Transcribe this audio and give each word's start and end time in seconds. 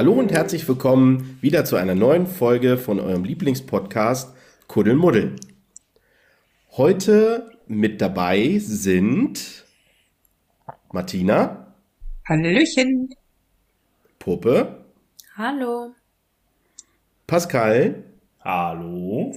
Hallo 0.00 0.12
und 0.12 0.32
herzlich 0.32 0.66
willkommen 0.66 1.38
wieder 1.42 1.64
zu 1.66 1.76
einer 1.76 1.94
neuen 1.94 2.26
Folge 2.26 2.78
von 2.78 3.00
eurem 3.00 3.24
Lieblingspodcast 3.24 4.34
Kuddelmuddel. 4.66 5.36
Heute 6.72 7.50
mit 7.66 8.00
dabei 8.00 8.58
sind 8.58 9.66
Martina. 10.92 11.74
Hallöchen. 12.26 13.14
Puppe. 14.18 14.84
Hallo. 15.36 15.94
Pascal. 17.26 18.02
Hallo. 18.40 19.34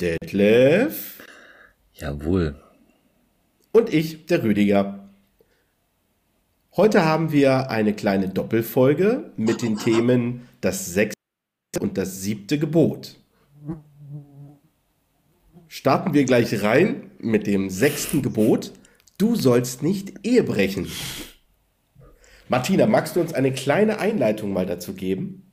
Detlef. 0.00 1.18
Jawohl. 1.94 2.56
Und 3.72 3.92
ich, 3.92 4.26
der 4.26 4.42
Rüdiger. 4.42 5.08
Heute 6.74 7.04
haben 7.04 7.32
wir 7.32 7.70
eine 7.70 7.92
kleine 7.94 8.28
Doppelfolge 8.28 9.32
mit 9.36 9.62
den 9.62 9.76
Themen 9.76 10.48
das 10.60 10.92
sechste 10.92 11.16
und 11.80 11.98
das 11.98 12.22
siebte 12.22 12.58
Gebot. 12.58 13.16
Starten 15.68 16.14
wir 16.14 16.24
gleich 16.24 16.62
rein 16.62 17.10
mit 17.18 17.46
dem 17.46 17.70
sechsten 17.70 18.22
Gebot. 18.22 18.72
Du 19.18 19.36
sollst 19.36 19.82
nicht 19.82 20.26
Ehe 20.26 20.42
brechen. 20.42 20.86
Martina, 22.48 22.86
magst 22.86 23.16
du 23.16 23.20
uns 23.20 23.32
eine 23.32 23.52
kleine 23.52 23.98
Einleitung 23.98 24.52
mal 24.52 24.66
dazu 24.66 24.94
geben? 24.94 25.52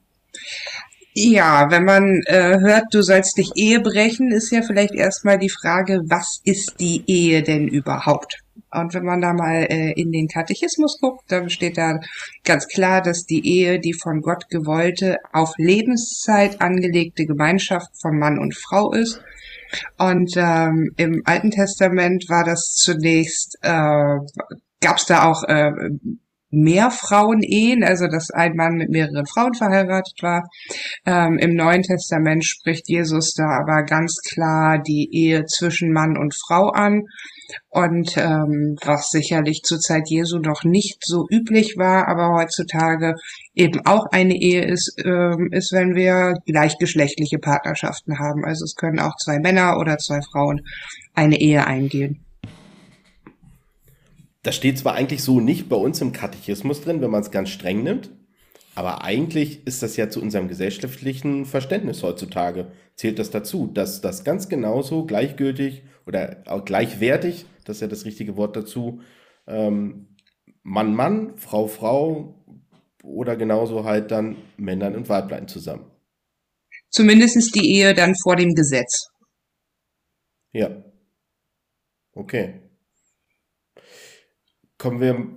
Ja, 1.13 1.69
wenn 1.71 1.85
man 1.85 2.21
äh, 2.27 2.59
hört, 2.59 2.85
du 2.91 3.01
sollst 3.01 3.37
nicht 3.37 3.53
Ehe 3.55 3.81
brechen, 3.81 4.31
ist 4.31 4.51
ja 4.51 4.61
vielleicht 4.61 4.93
erstmal 4.93 5.39
die 5.39 5.49
Frage, 5.49 6.01
was 6.05 6.39
ist 6.43 6.79
die 6.79 7.03
Ehe 7.07 7.41
denn 7.41 7.67
überhaupt? 7.67 8.39
Und 8.71 8.93
wenn 8.93 9.03
man 9.03 9.19
da 9.19 9.33
mal 9.33 9.65
äh, 9.69 9.91
in 9.93 10.11
den 10.11 10.27
Katechismus 10.27 10.99
guckt, 11.01 11.23
dann 11.31 11.49
steht 11.49 11.77
da 11.77 11.99
ganz 12.43 12.67
klar, 12.67 13.01
dass 13.01 13.25
die 13.25 13.45
Ehe 13.47 13.79
die 13.79 13.93
von 13.93 14.21
Gott 14.21 14.47
gewollte, 14.49 15.17
auf 15.33 15.53
Lebenszeit 15.57 16.61
angelegte 16.61 17.25
Gemeinschaft 17.25 17.89
von 17.99 18.19
Mann 18.19 18.37
und 18.37 18.55
Frau 18.55 18.93
ist. 18.93 19.21
Und 19.97 20.33
ähm, 20.37 20.91
im 20.97 21.21
Alten 21.25 21.51
Testament 21.51 22.25
war 22.29 22.43
das 22.43 22.75
zunächst, 22.75 23.57
äh, 23.61 24.17
gab 24.81 24.97
es 24.97 25.05
da 25.05 25.25
auch 25.25 25.43
äh, 25.43 25.71
mehr 26.51 26.91
Frauen-Ehen, 26.91 27.83
also 27.83 28.07
dass 28.07 28.31
ein 28.31 28.55
Mann 28.55 28.75
mit 28.75 28.89
mehreren 28.89 29.25
Frauen 29.25 29.53
verheiratet 29.53 30.17
war. 30.21 30.49
Ähm, 31.05 31.37
Im 31.37 31.53
Neuen 31.53 31.83
Testament 31.83 32.43
spricht 32.43 32.89
Jesus 32.89 33.33
da 33.33 33.59
aber 33.61 33.83
ganz 33.83 34.17
klar 34.21 34.79
die 34.79 35.09
Ehe 35.11 35.45
zwischen 35.45 35.91
Mann 35.91 36.17
und 36.17 36.35
Frau 36.35 36.69
an. 36.69 37.03
Und 37.69 38.15
ähm, 38.17 38.77
was 38.83 39.09
sicherlich 39.09 39.61
zur 39.63 39.79
Zeit 39.79 40.03
Jesu 40.07 40.37
noch 40.37 40.63
nicht 40.63 40.99
so 41.03 41.25
üblich 41.31 41.75
war, 41.77 42.07
aber 42.07 42.35
heutzutage 42.35 43.15
eben 43.55 43.85
auch 43.85 44.05
eine 44.11 44.35
Ehe 44.35 44.65
ist, 44.65 44.93
ähm, 45.03 45.49
ist, 45.51 45.71
wenn 45.71 45.95
wir 45.95 46.35
gleichgeschlechtliche 46.45 47.39
Partnerschaften 47.39 48.19
haben. 48.19 48.45
Also 48.45 48.65
es 48.65 48.75
können 48.75 48.99
auch 48.99 49.15
zwei 49.17 49.39
Männer 49.39 49.77
oder 49.79 49.97
zwei 49.97 50.19
Frauen 50.31 50.61
eine 51.15 51.39
Ehe 51.39 51.65
eingehen. 51.65 52.23
Das 54.43 54.55
steht 54.55 54.77
zwar 54.77 54.93
eigentlich 54.93 55.23
so 55.23 55.39
nicht 55.39 55.67
bei 55.67 55.75
uns 55.75 56.01
im 56.01 56.13
Katechismus 56.13 56.81
drin, 56.81 57.01
wenn 57.01 57.11
man 57.11 57.21
es 57.21 57.31
ganz 57.31 57.49
streng 57.49 57.83
nimmt, 57.83 58.09
aber 58.75 59.03
eigentlich 59.03 59.67
ist 59.67 59.83
das 59.83 59.97
ja 59.97 60.09
zu 60.09 60.21
unserem 60.21 60.47
gesellschaftlichen 60.47 61.45
Verständnis 61.45 62.01
heutzutage, 62.03 62.71
zählt 62.95 63.19
das 63.19 63.29
dazu, 63.29 63.67
dass 63.67 63.99
das 63.99 64.23
ganz 64.23 64.47
genauso 64.47 65.05
gleichgültig 65.05 65.83
oder 66.05 66.43
auch 66.45 66.63
gleichwertig, 66.63 67.45
das 67.65 67.77
ist 67.77 67.81
ja 67.81 67.87
das 67.87 68.05
richtige 68.05 68.37
Wort 68.37 68.55
dazu, 68.55 69.01
ähm, 69.47 70.15
Mann, 70.63 70.95
Mann, 70.95 71.37
Frau, 71.37 71.67
Frau 71.67 72.45
oder 73.03 73.35
genauso 73.35 73.83
halt 73.83 74.11
dann 74.11 74.37
Männern 74.57 74.95
und 74.95 75.09
Weiblein 75.09 75.47
zusammen. 75.47 75.91
Zumindest 76.89 77.53
die 77.55 77.75
Ehe 77.75 77.93
dann 77.93 78.13
vor 78.23 78.35
dem 78.35 78.53
Gesetz. 78.53 79.09
Ja. 80.53 80.83
Okay. 82.13 82.68
Kommen 84.79 85.01
wir 85.01 85.27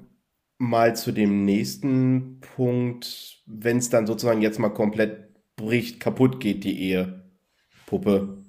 mal 0.58 0.94
zu 0.94 1.10
dem 1.10 1.44
nächsten 1.44 2.40
Punkt, 2.54 3.42
wenn 3.46 3.78
es 3.78 3.90
dann 3.90 4.06
sozusagen 4.06 4.40
jetzt 4.40 4.60
mal 4.60 4.70
komplett 4.70 5.34
bricht, 5.56 5.98
kaputt 5.98 6.40
geht, 6.40 6.64
die 6.64 6.80
Ehe. 6.80 7.24
Puppe. 7.86 8.44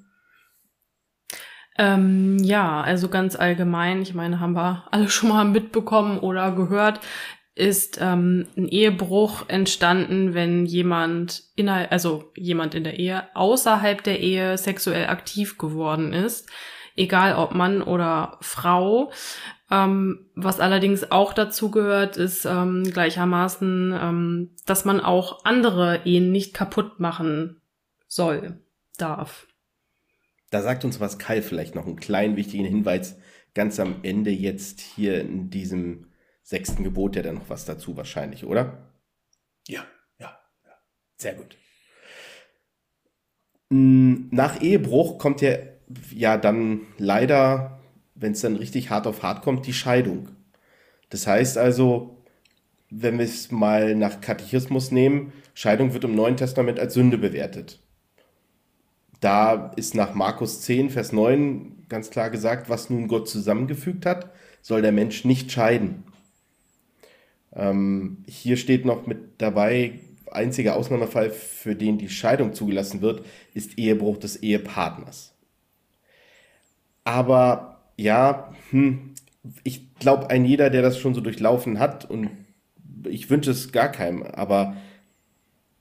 Ähm, 1.80 2.38
ja, 2.38 2.82
also 2.82 3.10
ganz 3.10 3.36
allgemein, 3.36 4.04
ich 4.04 4.14
meine, 4.14 4.40
haben 4.40 4.56
wir 4.56 4.88
alle 4.92 5.10
schon 5.10 5.30
mal 5.30 5.46
mitbekommen 5.46 6.20
oder 6.20 6.52
gehört, 6.52 7.00
ist 7.56 7.98
ähm, 8.00 8.48
ein 8.56 8.68
Ehebruch 8.68 9.50
entstanden, 9.50 10.36
wenn 10.36 10.68
jemand 10.68 11.44
innerhalb, 11.56 11.92
also 11.92 12.32
jemand 12.36 12.76
in 12.76 12.84
der 12.84 13.00
Ehe 13.00 13.36
außerhalb 13.36 14.04
der 14.04 14.20
Ehe 14.20 14.60
sexuell 14.60 15.08
aktiv 15.08 15.58
geworden 15.58 16.14
ist, 16.14 16.50
egal 16.96 17.36
ob 17.36 17.56
Mann 17.56 17.82
oder 17.82 18.38
Frau. 18.42 19.12
Ähm, 19.74 20.30
was 20.36 20.60
allerdings 20.60 21.12
auch 21.12 21.34
dazu 21.34 21.72
gehört, 21.72 22.16
ist 22.16 22.46
ähm, 22.46 22.84
gleichermaßen, 22.84 23.98
ähm, 24.00 24.50
dass 24.68 24.86
man 24.86 25.00
auch 25.00 25.46
andere 25.46 26.02
Ehen 26.06 26.32
nicht 26.32 26.54
kaputt 26.54 27.00
machen 27.00 27.60
soll, 28.08 28.60
darf. 29.00 29.48
Da 30.52 30.62
sagt 30.62 30.86
uns 30.86 31.00
was 31.00 31.18
Kai 31.18 31.42
vielleicht 31.42 31.74
noch 31.74 31.88
einen 31.88 31.96
kleinen 31.96 32.36
wichtigen 32.36 32.66
Hinweis 32.66 33.18
ganz 33.56 33.80
am 33.80 33.96
Ende 34.04 34.30
jetzt 34.30 34.80
hier 34.80 35.20
in 35.22 35.50
diesem 35.50 36.12
sechsten 36.44 36.84
Gebot 36.84 37.16
ja 37.16 37.24
dann 37.24 37.36
noch 37.36 37.50
was 37.50 37.66
dazu 37.66 37.98
wahrscheinlich, 37.98 38.46
oder? 38.46 38.92
Ja, 39.68 39.88
ja, 40.20 40.38
ja. 40.66 40.72
Sehr 41.18 41.34
gut. 41.34 41.58
Nach 43.70 44.62
Ehebruch 44.62 45.18
kommt 45.18 45.42
ja, 45.42 45.58
ja 46.12 46.38
dann 46.38 46.82
leider 47.00 47.83
wenn 48.16 48.34
es 48.34 48.42
dann 48.42 48.56
richtig 48.56 48.90
hart 48.90 49.08
auf 49.08 49.24
hart 49.24 49.44
kommt, 49.44 49.66
die 49.66 49.74
Scheidung. 49.74 50.30
Das 51.10 51.28
heißt 51.28 51.58
also, 51.58 52.24
wenn 52.90 53.18
wir 53.18 53.26
es 53.26 53.52
mal 53.52 53.96
nach 53.96 54.22
Katechismus 54.22 54.92
nehmen, 54.92 55.34
Scheidung 55.54 55.94
wird 55.94 56.04
im 56.04 56.16
Neuen 56.16 56.38
Testament 56.38 56.80
als 56.80 56.94
Sünde 56.94 57.18
bewertet. 57.18 57.80
Da 59.20 59.72
ist 59.76 59.96
nach 59.96 60.14
Markus 60.14 60.62
10, 60.62 60.90
Vers 60.90 61.12
9 61.12 61.86
ganz 61.88 62.10
klar 62.10 62.30
gesagt, 62.30 62.70
was 62.70 62.90
nun 62.90 63.08
Gott 63.08 63.30
zusammengefügt 63.30 64.06
hat, 64.06 64.32
soll 64.62 64.82
der 64.82 64.92
Mensch 64.92 65.26
nicht 65.26 65.52
scheiden. 65.52 66.04
Ähm, 67.56 68.24
hier 68.28 68.58
steht 68.58 68.86
noch 68.86 69.06
mit 69.08 69.42
dabei, 69.42 70.00
einziger 70.32 70.76
Ausnahmefall, 70.76 71.30
für 71.30 71.76
den 71.76 71.98
die 71.98 72.10
Scheidung 72.10 72.54
zugelassen 72.54 73.02
wird, 73.02 73.26
ist 73.54 73.78
Ehebruch 73.78 74.18
des 74.18 74.38
Ehepartners. 74.38 75.34
Aber 77.04 77.73
ja, 77.98 78.54
hm, 78.70 79.14
ich 79.64 79.94
glaube, 79.96 80.30
ein 80.30 80.46
jeder, 80.46 80.70
der 80.70 80.82
das 80.82 80.98
schon 80.98 81.14
so 81.14 81.22
durchlaufen 81.22 81.80
hat, 81.80 82.10
und 82.10 82.30
ich 83.06 83.30
wünsche 83.30 83.52
es 83.52 83.72
gar 83.72 83.90
keinem, 83.90 84.24
aber 84.24 84.76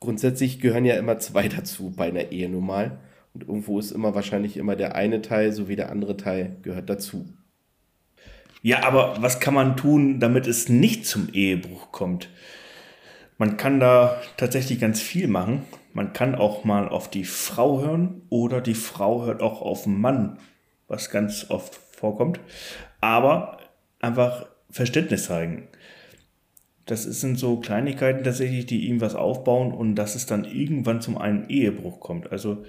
grundsätzlich 0.01 0.61
gehören 0.61 0.85
ja 0.85 0.97
immer 0.97 1.19
zwei 1.19 1.49
dazu 1.57 1.91
bei 1.91 2.09
einer 2.09 2.33
Ehe 2.33 2.49
nun 2.49 2.67
mal. 2.67 2.99
Und 3.35 3.45
irgendwo 3.45 3.79
ist 3.79 3.93
immer 3.93 4.15
wahrscheinlich 4.15 4.59
immer 4.59 4.77
der 4.77 4.95
eine 4.95 5.23
Teil 5.23 5.53
sowie 5.53 5.77
der 5.77 5.91
andere 5.91 6.19
Teil 6.19 6.57
gehört 6.63 6.91
dazu. 6.91 7.27
Ja, 8.61 8.85
aber 8.85 9.17
was 9.21 9.41
kann 9.41 9.55
man 9.55 9.77
tun, 9.77 10.21
damit 10.21 10.47
es 10.47 10.69
nicht 10.69 11.07
zum 11.07 11.31
Ehebruch 11.33 11.93
kommt? 11.93 12.29
Man 13.39 13.57
kann 13.57 13.81
da 13.81 14.21
tatsächlich 14.37 14.79
ganz 14.79 15.01
viel 15.01 15.27
machen. 15.29 15.63
Man 15.95 16.13
kann 16.13 16.35
auch 16.35 16.65
mal 16.65 16.89
auf 16.89 17.11
die 17.11 17.25
Frau 17.25 17.81
hören 17.81 18.23
oder 18.29 18.61
die 18.61 18.75
Frau 18.75 19.25
hört 19.25 19.43
auch 19.43 19.63
auf 19.63 19.85
den 19.85 20.01
Mann, 20.01 20.39
was 20.87 21.11
ganz 21.11 21.47
oft 21.49 21.81
vorkommt. 22.03 22.41
Aber 23.01 23.59
einfach 24.01 24.47
Verständnis 24.71 25.27
zeigen. 25.27 25.69
Das 26.85 27.05
sind 27.05 27.39
so 27.39 27.61
Kleinigkeiten 27.61 28.25
tatsächlich, 28.25 28.67
die 28.67 28.89
ihm 28.89 29.01
was 29.01 29.15
aufbauen 29.15 29.73
und 29.73 29.95
dass 29.95 30.17
es 30.17 30.27
dann 30.27 30.45
irgendwann 30.45 31.01
zum 31.01 31.17
einen 31.17 31.49
Ehebruch 31.49 32.01
kommt. 32.01 32.33
Also 32.33 32.65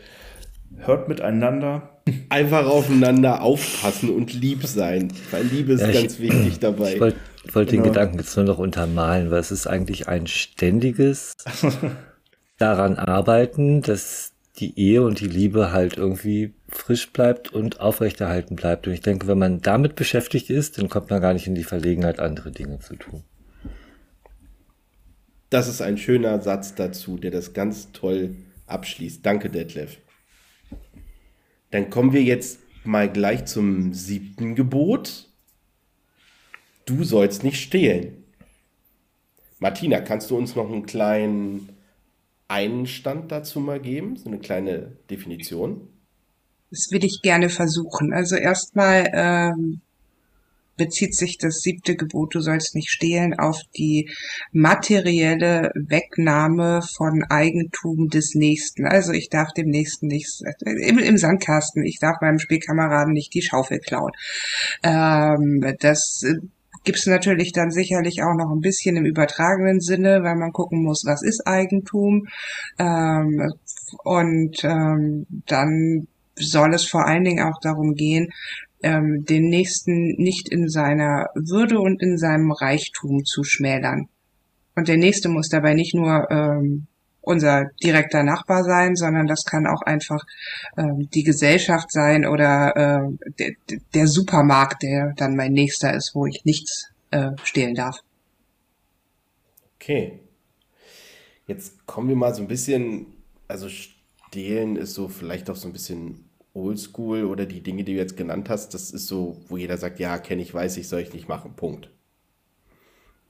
hört 0.78 1.10
miteinander. 1.10 1.90
Einfach 2.30 2.68
aufeinander 2.68 3.42
aufpassen 3.42 4.10
und 4.12 4.34
lieb 4.34 4.66
sein. 4.66 5.12
Weil 5.32 5.46
Liebe 5.46 5.74
ist 5.74 5.82
ja, 5.82 5.92
ganz 5.92 6.20
ich, 6.20 6.20
wichtig 6.20 6.60
dabei. 6.60 6.94
Ich 6.94 7.02
wollte 7.02 7.18
wollt 7.52 7.70
genau. 7.70 7.84
den 7.84 7.92
Gedanken 7.92 8.20
jetzt 8.20 8.36
nur 8.36 8.46
noch 8.46 8.60
untermalen, 8.60 9.32
weil 9.32 9.40
es 9.40 9.52
ist 9.52 9.66
eigentlich 9.66 10.08
ein 10.08 10.28
ständiges 10.28 11.34
daran 12.60 12.98
arbeiten, 12.98 13.82
dass 13.82 14.33
die 14.58 14.80
Ehe 14.80 15.02
und 15.02 15.20
die 15.20 15.28
Liebe 15.28 15.72
halt 15.72 15.98
irgendwie 15.98 16.54
frisch 16.70 17.12
bleibt 17.12 17.52
und 17.52 17.80
aufrechterhalten 17.80 18.56
bleibt. 18.56 18.88
Und 18.88 18.94
ich 18.94 19.02
denke, 19.02 19.28
wenn 19.28 19.40
man 19.40 19.62
damit 19.62 19.96
beschäftigt 19.96 20.50
ist, 20.50 20.78
dann 20.78 20.90
kommt 20.90 21.10
man 21.10 21.22
gar 21.22 21.34
nicht 21.34 21.48
in 21.48 21.56
die 21.56 21.64
Verlegenheit, 21.64 22.20
andere 22.20 22.52
Dinge 22.52 22.80
zu 22.80 22.96
tun. 22.96 23.24
Das 25.50 25.68
ist 25.68 25.82
ein 25.82 25.98
schöner 25.98 26.42
Satz 26.42 26.76
dazu, 26.76 27.18
der 27.18 27.32
das 27.32 27.54
ganz 27.54 27.92
toll 27.92 28.36
abschließt. 28.68 29.26
Danke, 29.26 29.50
Detlef. 29.50 29.98
Dann 31.72 31.90
kommen 31.90 32.14
wir 32.14 32.24
jetzt 32.24 32.60
mal 32.84 33.12
gleich 33.12 33.46
zum 33.46 33.94
siebten 33.94 34.56
Gebot. 34.56 35.30
Du 36.86 37.04
sollst 37.04 37.44
nicht 37.44 37.62
stehlen. 37.62 38.24
Martina, 39.60 40.02
kannst 40.02 40.30
du 40.30 40.38
uns 40.38 40.56
noch 40.56 40.70
einen 40.70 40.86
kleinen 40.86 41.70
Einstand 42.48 43.32
dazu 43.32 43.60
mal 43.60 43.80
geben? 43.80 44.16
So 44.16 44.30
eine 44.30 44.40
kleine 44.40 44.98
Definition? 45.10 45.88
Das 46.70 46.88
will 46.92 47.04
ich 47.04 47.22
gerne 47.22 47.50
versuchen. 47.50 48.14
Also 48.14 48.36
erstmal 48.36 49.10
ähm, 49.14 49.82
bezieht 50.78 51.16
sich 51.16 51.38
das 51.38 51.62
siebte 51.62 51.96
Gebot, 51.96 52.36
du 52.36 52.42
sollst 52.42 52.76
nicht 52.76 52.90
stehlen, 52.90 53.38
auf 53.38 53.62
die 53.78 54.10
materielle 54.52 55.72
Wegnahme 55.76 56.82
von 56.82 57.24
Eigentum 57.30 58.10
des 58.10 58.34
Nächsten. 58.34 58.86
Also 58.86 59.12
ich 59.12 59.30
darf 59.30 59.52
dem 59.54 59.70
Nächsten 59.70 60.08
nichts, 60.08 60.42
im, 60.66 60.98
im 60.98 61.18
Sandkasten, 61.18 61.84
ich 61.84 62.00
darf 62.00 62.22
meinem 62.22 62.40
Spielkameraden 62.40 63.14
nicht 63.14 63.34
die 63.34 63.44
Schaufel 63.44 63.80
klauen. 63.80 64.12
Ähm, 64.84 65.76
das 65.80 66.24
äh, 66.24 66.40
gibt's 66.84 67.06
natürlich 67.08 67.52
dann 67.52 67.72
sicherlich 67.72 68.22
auch 68.24 68.36
noch 68.36 68.52
ein 68.52 68.60
bisschen 68.60 68.96
im 68.98 69.06
übertragenen 69.06 69.80
Sinne, 69.80 70.24
weil 70.24 70.36
man 70.36 70.52
gucken 70.52 70.84
muss, 70.84 71.04
was 71.06 71.24
ist 71.24 71.46
Eigentum. 71.46 72.28
Ähm, 72.80 73.52
und 74.04 74.64
ähm, 74.64 75.26
dann 75.48 76.08
soll 76.36 76.74
es 76.74 76.86
vor 76.86 77.06
allen 77.06 77.24
Dingen 77.24 77.46
auch 77.46 77.60
darum 77.62 77.94
gehen, 77.94 78.30
ähm, 78.82 79.24
den 79.28 79.50
Nächsten 79.50 80.16
nicht 80.18 80.50
in 80.50 80.68
seiner 80.68 81.28
Würde 81.36 81.80
und 81.80 82.02
in 82.02 82.18
seinem 82.18 82.52
Reichtum 82.52 83.24
zu 83.24 83.44
schmälern. 83.44 84.08
Und 84.76 84.88
der 84.88 84.98
Nächste 84.98 85.30
muss 85.30 85.50
dabei 85.50 85.74
nicht 85.74 85.94
nur 85.94 86.30
ähm, 86.32 86.88
unser 87.24 87.70
direkter 87.82 88.24
Nachbar 88.24 88.64
sein, 88.64 88.96
sondern 88.96 89.28
das 89.28 89.46
kann 89.46 89.66
auch 89.66 89.82
einfach 89.82 90.24
ähm, 90.78 91.10
die 91.14 91.24
Gesellschaft 91.24 91.92
sein 91.92 92.26
oder 92.26 92.76
äh, 92.76 93.32
der, 93.40 93.52
der 93.94 94.08
Supermarkt, 94.08 94.84
der 94.84 95.14
dann 95.16 95.36
mein 95.36 95.54
Nächster 95.54 95.94
ist, 95.94 96.12
wo 96.14 96.26
ich 96.26 96.44
nichts 96.44 96.92
äh, 97.12 97.32
stehlen 97.44 97.76
darf. 97.76 97.98
Okay. 99.76 100.20
Jetzt 101.48 101.86
kommen 101.86 102.10
wir 102.10 102.16
mal 102.16 102.36
so 102.36 102.42
ein 102.42 102.48
bisschen, 102.48 103.08
also 103.48 103.68
stehlen 103.70 104.76
ist 104.76 104.94
so 104.94 105.08
vielleicht 105.08 105.50
auch 105.50 105.56
so 105.56 105.68
ein 105.68 105.74
bisschen 105.74 106.30
oldschool 106.54 107.24
oder 107.24 107.46
die 107.46 107.62
Dinge, 107.62 107.84
die 107.84 107.94
du 107.94 108.00
jetzt 108.00 108.18
genannt 108.18 108.50
hast, 108.50 108.74
das 108.74 108.92
ist 108.92 109.08
so, 109.08 109.38
wo 109.48 109.58
jeder 109.58 109.78
sagt, 109.78 110.00
ja, 110.00 110.18
kenne 110.18 110.42
ich, 110.42 110.54
weiß 110.54 110.78
ich, 110.78 110.88
soll 110.88 111.02
ich 111.02 111.14
nicht 111.14 111.28
machen, 111.28 111.54
Punkt. 111.56 111.90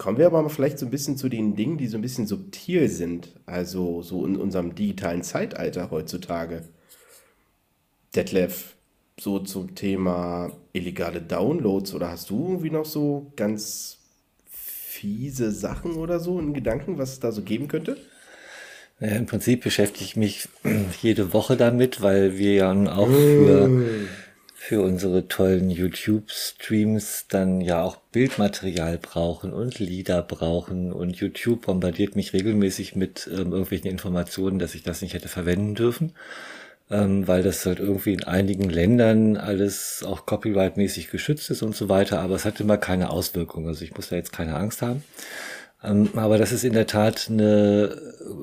Kommen 0.04 0.18
wir 0.18 0.26
aber 0.26 0.42
mal 0.42 0.50
vielleicht 0.50 0.80
so 0.80 0.86
ein 0.86 0.92
bisschen 0.92 1.16
zu 1.16 1.30
den 1.30 1.56
Dingen, 1.56 1.78
die 1.78 1.88
so 1.88 1.98
ein 1.98 2.02
bisschen 2.02 2.28
subtil 2.28 2.90
sind, 2.90 3.30
also 3.46 4.02
so 4.02 4.26
in 4.26 4.36
unserem 4.36 4.76
digitalen 4.76 5.24
Zeitalter 5.24 5.92
heutzutage. 5.92 6.64
Detlef, 8.14 8.76
so 9.18 9.40
zum 9.40 9.76
Thema 9.76 10.52
illegale 10.74 11.22
Downloads 11.22 11.94
oder 11.94 12.10
hast 12.10 12.30
du 12.32 12.50
irgendwie 12.50 12.70
noch 12.70 12.84
so 12.84 13.32
ganz 13.38 14.00
fiese 14.50 15.54
Sachen 15.54 15.94
oder 15.94 16.20
so 16.20 16.38
in 16.38 16.54
Gedanken, 16.54 16.98
was 16.98 17.14
es 17.14 17.20
da 17.22 17.32
so 17.32 17.42
geben 17.42 17.70
könnte? 17.70 17.96
Im 19.00 19.26
Prinzip 19.26 19.64
beschäftige 19.64 20.04
ich 20.04 20.18
mich 20.18 20.50
jede 21.02 21.32
Woche 21.32 21.56
damit, 21.56 22.02
weil 22.02 22.38
wir 22.38 22.54
ja 22.56 22.74
auch 22.74 23.08
für, 23.08 23.70
für 24.66 24.82
unsere 24.82 25.28
tollen 25.28 25.70
YouTube-Streams 25.70 27.26
dann 27.28 27.60
ja 27.60 27.84
auch 27.84 27.98
Bildmaterial 28.14 28.98
brauchen 28.98 29.52
und 29.52 29.78
Lieder 29.78 30.22
brauchen. 30.22 30.94
Und 30.94 31.18
YouTube 31.18 31.66
bombardiert 31.66 32.16
mich 32.16 32.32
regelmäßig 32.32 32.96
mit 32.96 33.30
ähm, 33.30 33.52
irgendwelchen 33.52 33.92
Informationen, 33.92 34.60
dass 34.60 34.74
ich 34.74 34.82
das 34.82 35.02
nicht 35.02 35.16
hätte 35.16 35.28
verwenden 35.28 35.76
dürfen, 35.76 36.14
ähm, 36.90 37.28
weil 37.28 37.44
das 37.44 37.66
halt 37.66 37.80
irgendwie 37.80 38.14
in 38.14 38.24
einigen 38.24 38.70
Ländern 38.70 39.36
alles 39.36 40.02
auch 40.02 40.26
copyright-mäßig 40.26 41.12
geschützt 41.12 41.50
ist 41.50 41.62
und 41.62 41.76
so 41.76 41.90
weiter, 41.90 42.22
aber 42.22 42.36
es 42.36 42.46
hat 42.46 42.62
immer 42.62 42.78
keine 42.78 43.10
Auswirkung, 43.10 43.68
also 43.68 43.84
ich 43.84 43.94
muss 43.96 44.08
da 44.10 44.16
jetzt 44.16 44.32
keine 44.32 44.56
Angst 44.56 44.82
haben. 44.82 45.04
Ähm, 45.84 46.10
aber 46.16 46.38
das 46.38 46.52
ist 46.52 46.64
in 46.64 46.74
der 46.74 46.88
Tat 46.88 47.28
eine 47.30 47.98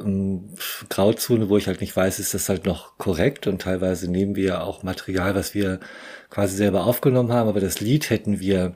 ähm, 0.05 0.51
Grauzone, 0.89 1.49
wo 1.49 1.57
ich 1.57 1.67
halt 1.67 1.81
nicht 1.81 1.97
weiß, 1.97 2.19
ist 2.19 2.35
das 2.35 2.49
halt 2.49 2.67
noch 2.67 2.99
korrekt 2.99 3.47
und 3.47 3.63
teilweise 3.63 4.11
nehmen 4.11 4.37
wir 4.37 4.63
auch 4.63 4.83
Material, 4.83 5.35
was 5.35 5.55
wir 5.55 5.81
quasi 6.29 6.57
selber 6.57 6.85
aufgenommen 6.85 7.33
haben, 7.33 7.49
aber 7.49 7.61
das 7.61 7.81
Lied 7.81 8.11
hätten 8.11 8.41
wir 8.41 8.75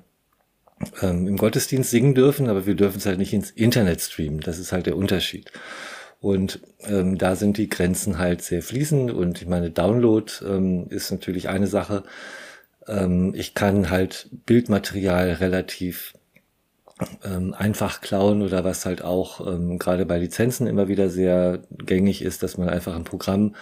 ähm, 1.02 1.28
im 1.28 1.36
Gottesdienst 1.36 1.90
singen 1.90 2.14
dürfen, 2.14 2.48
aber 2.48 2.66
wir 2.66 2.74
dürfen 2.74 2.98
es 2.98 3.06
halt 3.06 3.18
nicht 3.18 3.32
ins 3.32 3.50
Internet 3.50 4.00
streamen. 4.00 4.40
Das 4.40 4.58
ist 4.58 4.72
halt 4.72 4.86
der 4.86 4.96
Unterschied. 4.96 5.52
Und 6.20 6.60
ähm, 6.86 7.18
da 7.18 7.36
sind 7.36 7.58
die 7.58 7.68
Grenzen 7.68 8.18
halt 8.18 8.42
sehr 8.42 8.62
fließend 8.62 9.10
und 9.10 9.42
ich 9.42 9.48
meine, 9.48 9.70
Download 9.70 10.32
ähm, 10.46 10.86
ist 10.88 11.10
natürlich 11.10 11.48
eine 11.50 11.66
Sache. 11.66 12.02
Ähm, 12.88 13.34
ich 13.36 13.54
kann 13.54 13.90
halt 13.90 14.30
Bildmaterial 14.46 15.32
relativ 15.34 16.14
ähm, 17.24 17.54
einfach 17.54 18.00
klauen 18.00 18.42
oder 18.42 18.62
was 18.62 18.86
halt 18.86 19.02
auch 19.02 19.44
ähm, 19.46 19.78
gerade 19.78 20.06
bei 20.06 20.18
Lizenzen 20.18 20.66
immer 20.66 20.86
wieder 20.86 21.10
sehr 21.10 21.62
gängig 21.70 22.22
ist, 22.22 22.42
dass 22.42 22.56
man 22.56 22.68
einfach 22.68 22.94
ein 22.94 23.04
Programm 23.04 23.56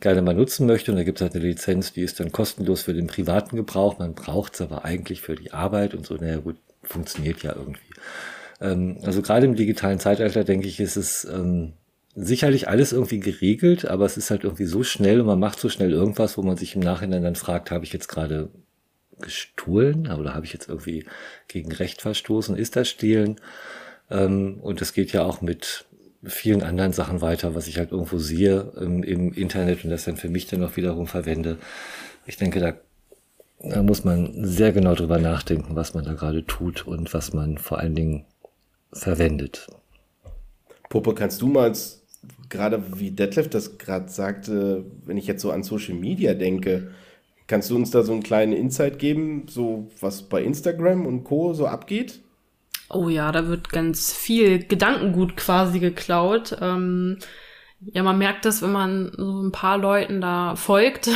gerne 0.00 0.22
mal 0.22 0.34
nutzen 0.34 0.66
möchte. 0.66 0.90
Und 0.90 0.96
da 0.96 1.04
gibt 1.04 1.18
es 1.18 1.22
halt 1.22 1.34
eine 1.34 1.44
Lizenz, 1.44 1.92
die 1.92 2.02
ist 2.02 2.18
dann 2.18 2.32
kostenlos 2.32 2.82
für 2.82 2.94
den 2.94 3.06
privaten 3.06 3.56
Gebrauch, 3.56 3.98
man 3.98 4.14
braucht 4.14 4.54
es 4.54 4.60
aber 4.62 4.84
eigentlich 4.84 5.20
für 5.20 5.34
die 5.34 5.52
Arbeit 5.52 5.94
und 5.94 6.06
so, 6.06 6.14
naja 6.14 6.38
gut, 6.38 6.56
funktioniert 6.82 7.42
ja 7.42 7.54
irgendwie. 7.54 7.80
Ähm, 8.60 8.98
also 9.02 9.20
gerade 9.20 9.46
im 9.46 9.54
digitalen 9.54 9.98
Zeitalter, 9.98 10.44
denke 10.44 10.66
ich, 10.66 10.80
ist 10.80 10.96
es 10.96 11.24
ähm, 11.26 11.74
sicherlich 12.14 12.68
alles 12.68 12.92
irgendwie 12.92 13.20
geregelt, 13.20 13.84
aber 13.84 14.06
es 14.06 14.16
ist 14.16 14.30
halt 14.30 14.44
irgendwie 14.44 14.64
so 14.64 14.82
schnell 14.82 15.20
und 15.20 15.26
man 15.26 15.38
macht 15.38 15.60
so 15.60 15.68
schnell 15.68 15.92
irgendwas, 15.92 16.38
wo 16.38 16.42
man 16.42 16.56
sich 16.56 16.74
im 16.74 16.80
Nachhinein 16.80 17.22
dann 17.22 17.36
fragt, 17.36 17.70
habe 17.70 17.84
ich 17.84 17.92
jetzt 17.92 18.08
gerade 18.08 18.48
gestohlen 19.20 20.10
oder 20.10 20.34
habe 20.34 20.46
ich 20.46 20.52
jetzt 20.52 20.68
irgendwie 20.68 21.04
gegen 21.48 21.72
Recht 21.72 22.02
verstoßen? 22.02 22.56
Ist 22.56 22.76
das 22.76 22.88
Stehlen? 22.88 23.40
Ähm, 24.10 24.58
und 24.62 24.80
es 24.80 24.92
geht 24.92 25.12
ja 25.12 25.22
auch 25.22 25.40
mit 25.40 25.86
vielen 26.24 26.62
anderen 26.62 26.92
Sachen 26.92 27.20
weiter, 27.20 27.54
was 27.54 27.66
ich 27.68 27.78
halt 27.78 27.92
irgendwo 27.92 28.18
sehe 28.18 28.72
ähm, 28.80 29.02
im 29.02 29.32
Internet 29.32 29.84
und 29.84 29.90
das 29.90 30.04
dann 30.04 30.16
für 30.16 30.28
mich 30.28 30.46
dann 30.46 30.64
auch 30.64 30.76
wiederum 30.76 31.06
verwende. 31.06 31.58
Ich 32.26 32.36
denke, 32.36 32.60
da, 32.60 32.74
da 33.60 33.82
muss 33.82 34.04
man 34.04 34.44
sehr 34.44 34.72
genau 34.72 34.94
drüber 34.94 35.18
nachdenken, 35.18 35.76
was 35.76 35.94
man 35.94 36.04
da 36.04 36.14
gerade 36.14 36.44
tut 36.44 36.86
und 36.86 37.14
was 37.14 37.32
man 37.32 37.58
vor 37.58 37.78
allen 37.78 37.94
Dingen 37.94 38.24
verwendet. 38.92 39.68
Puppe, 40.88 41.14
kannst 41.14 41.42
du 41.42 41.48
mal, 41.48 41.72
gerade 42.48 42.82
wie 42.98 43.10
Detlef 43.10 43.48
das 43.48 43.78
gerade 43.78 44.08
sagte, 44.08 44.84
wenn 45.04 45.16
ich 45.16 45.26
jetzt 45.26 45.42
so 45.42 45.52
an 45.52 45.62
Social 45.62 45.94
Media 45.94 46.34
denke, 46.34 46.90
Kannst 47.48 47.70
du 47.70 47.76
uns 47.76 47.90
da 47.90 48.02
so 48.02 48.12
einen 48.12 48.22
kleinen 48.22 48.52
Insight 48.52 48.98
geben, 48.98 49.46
so 49.48 49.88
was 50.00 50.22
bei 50.28 50.42
Instagram 50.42 51.06
und 51.06 51.24
Co. 51.24 51.54
so 51.54 51.66
abgeht? 51.66 52.20
Oh 52.90 53.08
ja, 53.08 53.32
da 53.32 53.48
wird 53.48 53.70
ganz 53.70 54.12
viel 54.12 54.62
Gedankengut 54.62 55.36
quasi 55.36 55.80
geklaut. 55.80 56.56
Ähm, 56.60 57.18
ja, 57.80 58.02
man 58.02 58.18
merkt 58.18 58.44
das, 58.44 58.60
wenn 58.60 58.72
man 58.72 59.12
so 59.16 59.42
ein 59.42 59.52
paar 59.52 59.78
Leuten 59.78 60.20
da 60.20 60.56
folgt. 60.56 61.08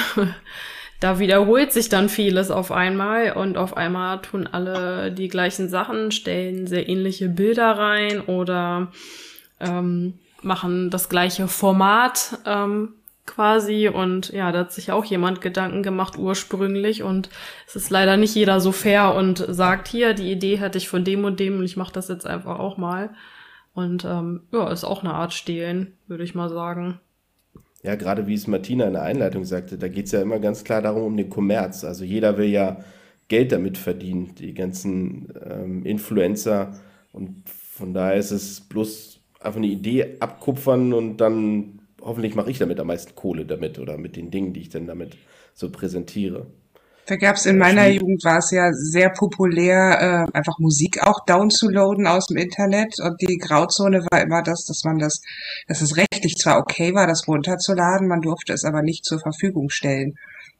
da 1.00 1.18
wiederholt 1.18 1.71
sich 1.73 1.90
dann 1.90 2.09
vieles 2.09 2.50
auf 2.50 2.73
einmal 2.73 3.33
und 3.33 3.59
auf 3.59 3.76
einmal 3.76 4.23
tun 4.23 4.47
alle 4.47 5.12
die 5.12 5.28
gleichen 5.28 5.68
Sachen, 5.68 6.12
stellen 6.12 6.66
sehr 6.66 6.88
ähnliche 6.88 7.28
Bilder 7.28 7.73
rein 7.73 8.23
oder 8.23 8.90
ähm, 9.61 10.14
machen 10.40 10.88
das 10.88 11.11
gleiche 11.11 11.47
Format. 11.47 12.38
Ähm, 12.47 12.95
quasi. 13.26 13.88
Und 13.88 14.31
ja, 14.31 14.52
da 14.52 14.61
hat 14.61 14.73
sich 14.73 14.93
auch 14.93 15.05
jemand 15.05 15.41
Gedanken 15.41 15.83
gemacht 15.83 16.19
ursprünglich. 16.19 17.02
Und 17.02 17.31
es 17.67 17.76
ist 17.76 17.91
leider 17.91 18.17
nicht 18.17 18.35
jeder 18.35 18.61
so 18.61 18.73
fair 18.73 19.14
und 19.14 19.45
sagt, 19.49 19.88
hier, 19.88 20.14
die 20.14 20.31
Idee 20.31 20.61
hatte 20.61 20.79
ich 20.79 20.88
von 20.88 21.05
dem 21.05 21.25
und 21.25 21.41
dem 21.41 21.59
und 21.59 21.64
ich 21.64 21.76
mache 21.76 21.93
das 21.93 22.09
jetzt 22.09 22.26
einfach 22.26 22.59
auch 22.59 22.76
mal. 22.76 23.11
Und 23.75 24.05
ähm, 24.05 24.43
ja, 24.52 24.71
ist 24.71 24.85
auch 24.85 25.02
eine 25.02 25.14
Art 25.14 25.33
Stehlen, 25.33 25.97
würde 26.07 26.25
ich 26.25 26.35
mal 26.35 26.49
sagen. 26.49 27.00
Ja, 27.83 27.97
gerade 27.97 28.26
wie 28.26 28.35
es 28.35 28.47
Martina 28.47 28.87
in 28.87 28.93
der 28.93 29.02
Einleitung 29.02 29.45
sagte, 29.45 29.76
da 29.76 29.88
geht 29.88 30.07
es 30.07 30.12
ja 30.12 30.23
immer 30.23 30.38
ganz 30.38 30.62
klar 30.62 30.83
darum, 30.83 31.02
um 31.05 31.17
den 31.17 31.31
Kommerz. 31.31 31.85
Also 31.85 32.05
jeder 32.05 32.37
will 32.37 32.49
ja 32.49 32.85
Geld 33.29 33.50
damit 33.50 33.79
verdienen, 33.79 34.35
die 34.37 34.55
ganzen 34.55 35.33
ähm, 35.45 35.85
Influencer. 35.85 36.73
Und 37.12 37.43
von 37.49 37.95
daher 37.95 38.17
ist 38.17 38.31
es 38.31 38.61
bloß 38.61 39.21
einfach 39.41 39.57
eine 39.57 39.67
Idee 39.67 40.17
abkupfern 40.21 40.93
und 40.93 41.17
dann 41.17 41.82
hoffentlich 42.02 42.35
mache 42.35 42.50
ich 42.50 42.59
damit 42.59 42.78
am 42.80 42.88
meisten 42.88 43.14
Kohle 43.14 43.47
damit 43.47 43.78
oder 43.78 43.99
mit 43.99 44.16
den 44.16 44.30
Dingen, 44.30 44.52
die 44.52 44.61
ich 44.61 44.68
dann 44.68 44.87
damit 44.87 45.16
so 45.54 45.71
präsentiere. 45.71 46.47
Da 47.06 47.16
gab 47.16 47.35
es 47.35 47.47
in 47.47 47.59
meiner 47.59 47.88
Jugend 47.88 48.25
war 48.25 48.38
es 48.38 48.52
ja 48.52 48.73
sehr 48.73 49.11
populär, 49.11 50.28
äh, 50.32 50.37
einfach 50.37 50.59
Musik 50.61 51.02
auch 51.02 51.25
downzuladen 51.26 52.06
aus 52.06 52.26
dem 52.26 52.37
Internet. 52.37 52.94
Und 53.00 53.21
die 53.21 53.38
Grauzone 53.38 54.06
war 54.11 54.23
immer 54.23 54.42
das, 54.42 54.66
dass 54.66 54.85
man 54.85 54.99
das, 54.99 55.21
dass 55.66 55.80
es 55.80 55.97
rechtlich 55.97 56.37
zwar 56.37 56.59
okay 56.59 56.94
war, 56.94 57.09
das 57.09 57.26
runterzuladen, 57.26 58.06
man 58.06 58.21
durfte 58.21 58.52
es 58.52 58.64
aber 58.64 58.82
nicht 58.82 59.04
zur 59.04 59.18
Verfügung 59.18 59.68
stellen. 59.68 60.14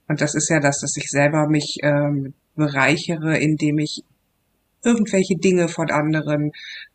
Und 0.08 0.20
das 0.20 0.34
ist 0.34 0.50
ja 0.50 0.58
das, 0.58 0.80
dass 0.80 0.96
ich 0.96 1.11
selber 1.11 1.46
mich 1.46 1.78
ähm, 1.82 2.34
bereichere, 2.56 3.38
indem 3.38 3.78
ich 3.78 4.02
irgendwelche 4.82 5.37
Dinge 5.37 5.68
von 5.68 5.90
anderen 5.90 6.50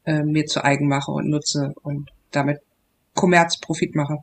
äh, 0.06 0.24
mir 0.24 0.46
zu 0.46 0.64
eigen 0.64 0.90
mache 0.90 1.12
und 1.12 1.30
nutze 1.30 1.74
und 1.84 2.10
damit 2.32 2.60
Kommerzprofit 3.14 3.96
mache. 3.96 4.18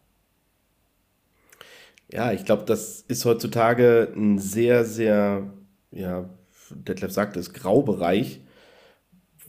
Ja, 2.12 2.32
ich 2.32 2.44
glaube, 2.44 2.64
das 2.64 3.00
ist 3.08 3.24
heutzutage 3.24 4.12
ein 4.14 4.38
sehr, 4.38 4.84
sehr, 4.84 5.52
ja, 5.90 6.28
Detlef 6.70 7.12
sagt 7.12 7.36
es, 7.36 7.52
Graubereich, 7.52 8.40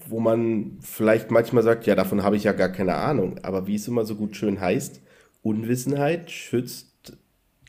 wo 0.07 0.19
man 0.19 0.77
vielleicht 0.81 1.31
manchmal 1.31 1.63
sagt, 1.63 1.85
ja, 1.87 1.95
davon 1.95 2.23
habe 2.23 2.35
ich 2.35 2.43
ja 2.43 2.53
gar 2.53 2.69
keine 2.69 2.95
Ahnung. 2.95 3.39
Aber 3.43 3.67
wie 3.67 3.75
es 3.75 3.87
immer 3.87 4.05
so 4.05 4.15
gut 4.15 4.35
schön 4.35 4.59
heißt, 4.59 5.01
Unwissenheit 5.41 6.31
schützt 6.31 7.17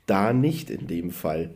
da 0.07 0.33
nicht 0.33 0.71
in 0.71 0.87
dem 0.87 1.11
Fall. 1.11 1.55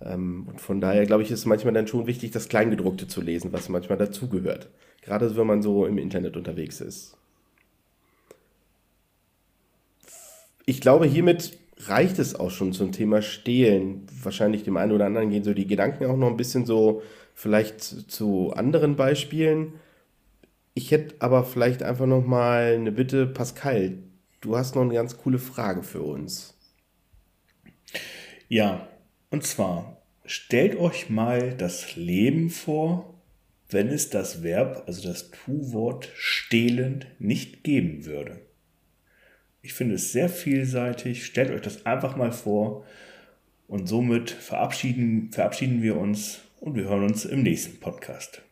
Ähm, 0.00 0.46
und 0.48 0.60
von 0.60 0.80
daher, 0.80 1.06
glaube 1.06 1.22
ich, 1.22 1.30
ist 1.30 1.40
es 1.40 1.46
manchmal 1.46 1.74
dann 1.74 1.88
schon 1.88 2.06
wichtig, 2.06 2.30
das 2.30 2.48
Kleingedruckte 2.48 3.08
zu 3.08 3.20
lesen, 3.20 3.52
was 3.52 3.68
manchmal 3.68 3.98
dazugehört. 3.98 4.68
Gerade 5.02 5.36
wenn 5.36 5.46
man 5.46 5.62
so 5.62 5.86
im 5.86 5.98
Internet 5.98 6.36
unterwegs 6.36 6.80
ist. 6.80 7.16
Ich 10.66 10.80
glaube, 10.80 11.06
hiermit 11.06 11.58
reicht 11.86 12.18
es 12.18 12.34
auch 12.34 12.50
schon 12.50 12.72
zum 12.72 12.92
Thema 12.92 13.22
Stehlen. 13.22 14.06
Wahrscheinlich 14.22 14.64
dem 14.64 14.76
einen 14.76 14.92
oder 14.92 15.06
anderen 15.06 15.30
gehen 15.30 15.44
so 15.44 15.54
die 15.54 15.66
Gedanken 15.66 16.06
auch 16.06 16.16
noch 16.16 16.28
ein 16.28 16.36
bisschen 16.36 16.66
so 16.66 17.02
vielleicht 17.34 17.80
zu 17.82 18.52
anderen 18.52 18.96
Beispielen. 18.96 19.74
Ich 20.74 20.90
hätte 20.90 21.16
aber 21.20 21.44
vielleicht 21.44 21.82
einfach 21.82 22.06
noch 22.06 22.24
mal 22.24 22.74
eine 22.74 22.92
Bitte, 22.92 23.26
Pascal. 23.26 23.98
Du 24.40 24.56
hast 24.56 24.74
noch 24.74 24.82
eine 24.82 24.94
ganz 24.94 25.16
coole 25.16 25.38
Frage 25.38 25.82
für 25.82 26.02
uns. 26.02 26.54
Ja, 28.48 28.88
und 29.30 29.44
zwar 29.44 30.02
stellt 30.24 30.76
euch 30.76 31.10
mal 31.10 31.54
das 31.54 31.96
Leben 31.96 32.50
vor, 32.50 33.14
wenn 33.70 33.88
es 33.88 34.10
das 34.10 34.42
Verb, 34.42 34.84
also 34.86 35.06
das 35.06 35.30
Tu-Wort 35.30 36.08
stehlen, 36.14 37.04
nicht 37.18 37.64
geben 37.64 38.06
würde. 38.06 38.40
Ich 39.62 39.74
finde 39.74 39.96
es 39.96 40.12
sehr 40.12 40.28
vielseitig. 40.28 41.24
Stellt 41.24 41.50
euch 41.50 41.62
das 41.62 41.86
einfach 41.86 42.16
mal 42.16 42.32
vor. 42.32 42.84
Und 43.66 43.86
somit 43.86 44.30
verabschieden, 44.30 45.30
verabschieden 45.30 45.82
wir 45.82 45.96
uns 45.96 46.40
und 46.60 46.74
wir 46.74 46.84
hören 46.84 47.04
uns 47.04 47.24
im 47.24 47.42
nächsten 47.42 47.78
Podcast. 47.80 48.42